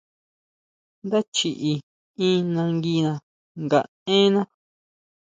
Ndá 1.05 1.19
chiʼi 1.35 1.71
in 2.27 2.35
nanguina 2.53 3.11
nga 3.63 3.79
énná. 4.17 4.41